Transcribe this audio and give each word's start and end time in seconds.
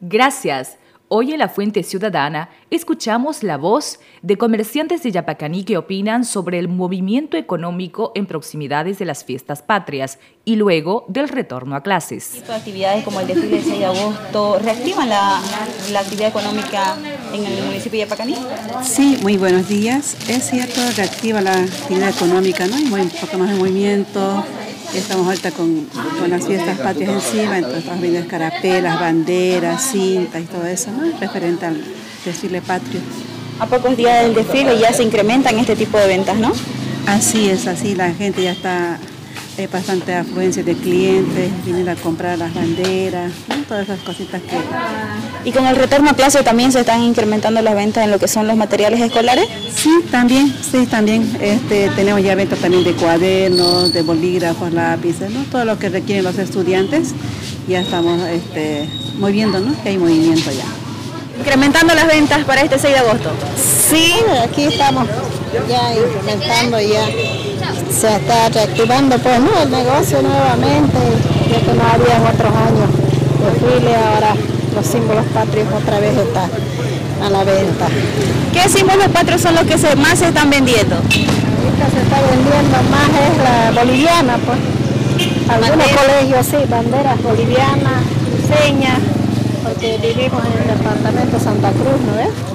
Gracias. 0.00 0.78
Hoy 1.12 1.32
en 1.32 1.40
la 1.40 1.48
Fuente 1.48 1.82
Ciudadana 1.82 2.50
escuchamos 2.70 3.42
la 3.42 3.56
voz 3.56 3.98
de 4.22 4.38
comerciantes 4.38 5.02
de 5.02 5.10
Yapacaní 5.10 5.64
que 5.64 5.76
opinan 5.76 6.24
sobre 6.24 6.60
el 6.60 6.68
movimiento 6.68 7.36
económico 7.36 8.12
en 8.14 8.26
proximidades 8.26 9.00
de 9.00 9.06
las 9.06 9.24
fiestas 9.24 9.60
patrias 9.60 10.20
y 10.44 10.54
luego 10.54 11.04
del 11.08 11.28
retorno 11.28 11.74
a 11.74 11.82
clases. 11.82 12.48
Actividades 12.48 13.04
como 13.04 13.20
el 13.20 13.26
desfile 13.26 13.56
del 13.56 13.64
6 13.64 13.78
de 13.80 13.84
agosto 13.86 14.58
reactivan 14.60 15.08
la, 15.08 15.42
la 15.90 16.00
actividad 16.00 16.28
económica 16.28 16.96
en 17.34 17.44
el 17.44 17.64
municipio 17.64 17.98
de 17.98 18.06
Yapacaní. 18.06 18.36
Sí, 18.84 19.18
muy 19.20 19.36
buenos 19.36 19.68
días. 19.68 20.16
Es 20.30 20.48
cierto, 20.48 20.80
reactiva 20.96 21.40
la 21.40 21.54
actividad 21.54 22.10
económica, 22.10 22.68
¿no? 22.68 22.76
Hay 22.76 23.02
un 23.02 23.10
poco 23.10 23.36
más 23.36 23.50
de 23.50 23.56
movimiento, 23.56 24.44
Estamos 24.94 25.26
ahorita 25.26 25.52
con, 25.52 25.86
las 26.28 26.46
fiestas 26.46 26.78
patrias 26.78 27.10
encima, 27.10 27.58
entonces 27.58 27.80
estamos 27.80 28.00
viendo 28.00 28.18
escarapelas, 28.18 28.98
banderas, 28.98 29.90
cintas 29.92 30.42
y 30.42 30.44
todo 30.46 30.66
eso, 30.66 30.90
¿no? 30.90 31.18
Referente 31.18 31.66
al 31.66 31.82
desfile 32.24 32.60
patrio. 32.60 33.00
A 33.60 33.66
pocos 33.66 33.96
días 33.96 34.24
del 34.24 34.34
desfile 34.34 34.78
ya 34.78 34.92
se 34.92 35.02
incrementan 35.02 35.58
este 35.58 35.76
tipo 35.76 35.96
de 35.96 36.08
ventas, 36.08 36.38
¿no? 36.38 36.52
Así 37.06 37.48
es, 37.48 37.66
así 37.66 37.94
la 37.94 38.12
gente 38.12 38.42
ya 38.42 38.52
está 38.52 38.98
hay 39.60 39.66
bastante 39.66 40.14
afluencia 40.14 40.62
de 40.62 40.74
clientes, 40.74 41.50
vienen 41.66 41.88
a 41.88 41.94
comprar 41.94 42.38
las 42.38 42.54
banderas, 42.54 43.30
todas 43.68 43.84
esas 43.84 44.00
cositas 44.00 44.40
que... 44.40 44.56
¿Y 45.48 45.52
con 45.52 45.66
el 45.66 45.76
retorno 45.76 46.10
a 46.10 46.14
clase 46.14 46.42
también 46.42 46.72
se 46.72 46.80
están 46.80 47.02
incrementando 47.02 47.60
las 47.60 47.74
ventas 47.74 48.04
en 48.04 48.10
lo 48.10 48.18
que 48.18 48.26
son 48.26 48.46
los 48.46 48.56
materiales 48.56 49.00
escolares? 49.00 49.46
Sí, 49.74 49.90
también, 50.10 50.54
sí, 50.70 50.86
también. 50.86 51.36
Este, 51.40 51.90
tenemos 51.90 52.22
ya 52.22 52.34
ventas 52.34 52.58
también 52.58 52.84
de 52.84 52.94
cuadernos, 52.94 53.92
de 53.92 54.02
bolígrafos, 54.02 54.72
lápices, 54.72 55.30
¿no? 55.30 55.42
todo 55.44 55.66
lo 55.66 55.78
que 55.78 55.90
requieren 55.90 56.24
los 56.24 56.38
estudiantes. 56.38 57.14
Ya 57.68 57.80
estamos 57.80 58.20
este, 58.28 58.88
moviendo, 59.18 59.60
¿no? 59.60 59.74
que 59.82 59.90
hay 59.90 59.98
movimiento 59.98 60.50
ya. 60.52 60.64
¿Incrementando 61.38 61.94
las 61.94 62.06
ventas 62.06 62.44
para 62.44 62.62
este 62.62 62.78
6 62.78 62.94
de 62.94 63.00
agosto? 63.00 63.30
Sí, 63.90 64.14
aquí 64.42 64.64
estamos 64.64 65.06
ya 65.68 65.94
incrementando 65.94 66.80
ya 66.80 67.08
se 67.90 68.16
está 68.16 68.48
reactivando 68.48 69.18
pues 69.18 69.40
¿no? 69.40 69.62
el 69.62 69.70
negocio 69.70 70.22
nuevamente, 70.22 70.98
ya 71.50 71.60
que 71.60 71.72
no 71.74 71.84
había 71.84 72.16
en 72.16 72.26
otros 72.26 72.54
años 72.54 72.90
desfile, 73.40 73.96
ahora 73.96 74.34
los 74.74 74.86
símbolos 74.86 75.24
patrios 75.34 75.68
otra 75.72 75.98
vez 75.98 76.16
están 76.16 76.50
a 77.22 77.30
la 77.30 77.44
venta. 77.44 77.86
¿Qué 78.52 78.68
símbolos 78.68 79.08
patrios 79.08 79.40
son 79.40 79.54
los 79.54 79.64
que 79.64 79.76
más 79.96 80.18
se 80.18 80.28
están 80.28 80.50
vendiendo? 80.50 80.96
Ahorita 80.96 81.90
se 81.92 82.02
está 82.02 82.20
vendiendo 82.22 82.76
más 82.90 83.08
es 83.08 83.74
la 83.74 83.80
boliviana, 83.80 84.38
pues. 84.38 84.58
Algunos 85.50 85.88
colegios 85.88 86.46
sí, 86.46 86.56
banderas 86.68 87.22
bolivianas, 87.22 88.04
señas, 88.48 88.98
porque 89.64 89.98
vivimos 89.98 90.42
en 90.44 90.62
el 90.62 90.78
departamento 90.78 91.38
Santa 91.38 91.70
Cruz, 91.72 92.00
¿no 92.06 92.16
ves? 92.16 92.50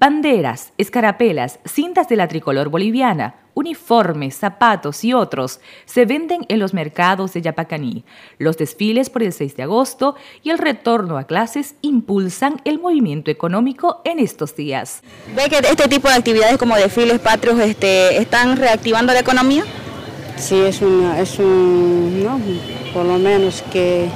banderas, 0.00 0.72
escarapelas, 0.78 1.58
cintas 1.66 2.08
de 2.08 2.16
la 2.16 2.26
tricolor 2.26 2.70
boliviana, 2.70 3.34
uniformes, 3.54 4.36
zapatos 4.36 5.04
y 5.04 5.12
otros 5.12 5.60
se 5.84 6.04
venden 6.04 6.44
en 6.48 6.58
los 6.58 6.74
mercados 6.74 7.32
de 7.32 7.42
Yapacaní. 7.42 8.04
Los 8.38 8.56
desfiles 8.56 9.10
por 9.10 9.22
el 9.22 9.32
6 9.32 9.56
de 9.56 9.62
agosto 9.62 10.16
y 10.42 10.50
el 10.50 10.58
retorno 10.58 11.18
a 11.18 11.24
clases 11.24 11.74
impulsan 11.82 12.60
el 12.64 12.78
movimiento 12.78 13.30
económico 13.30 14.00
en 14.04 14.18
estos 14.18 14.56
días. 14.56 15.02
¿Ve 15.34 15.48
que 15.48 15.58
este 15.58 15.88
tipo 15.88 16.08
de 16.08 16.14
actividades 16.14 16.58
como 16.58 16.76
desfiles 16.76 17.18
patrios 17.20 17.58
este, 17.60 18.16
están 18.18 18.56
reactivando 18.56 19.12
la 19.12 19.20
economía? 19.20 19.64
Sí, 20.36 20.56
es, 20.56 20.80
una, 20.80 21.20
es 21.20 21.38
un, 21.38 22.24
no, 22.24 22.40
por 22.94 23.04
lo 23.04 23.18
menos 23.18 23.62
que 23.70 24.08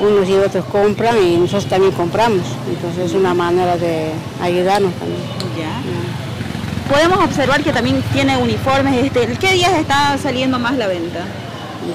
unos 0.00 0.28
y 0.28 0.32
otros 0.32 0.64
compran 0.66 1.22
y 1.22 1.36
nosotros 1.36 1.66
también 1.66 1.92
compramos. 1.92 2.42
Entonces 2.68 3.06
es 3.10 3.14
una 3.14 3.34
manera 3.34 3.76
de 3.76 4.10
ayudarnos 4.40 4.92
también. 4.94 5.20
Podemos 6.88 7.18
observar 7.24 7.62
que 7.62 7.72
también 7.72 8.02
tiene 8.12 8.36
uniformes. 8.36 9.04
Este, 9.04 9.26
¿Qué 9.38 9.52
días 9.52 9.72
está 9.72 10.16
saliendo 10.18 10.58
más 10.58 10.76
la 10.76 10.86
venta? 10.86 11.20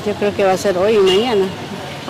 Yo 0.06 0.14
creo 0.14 0.36
que 0.36 0.44
va 0.44 0.53
a 0.53 0.58
ser 0.58 0.78
hoy 0.78 0.96
y 0.96 1.00
mañana. 1.00 1.46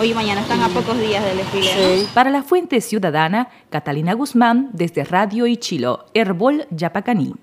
Hoy 0.00 0.10
y 0.12 0.14
mañana 0.14 0.40
están 0.40 0.62
a 0.62 0.68
pocos 0.68 0.98
días 0.98 1.24
del 1.24 1.38
desfile. 1.38 2.06
Para 2.14 2.30
la 2.30 2.42
Fuente 2.42 2.80
Ciudadana, 2.80 3.48
Catalina 3.68 4.14
Guzmán, 4.14 4.70
desde 4.72 5.04
Radio 5.04 5.46
Ichilo, 5.46 6.06
Herbol 6.14 6.66
Yapacaní. 6.70 7.34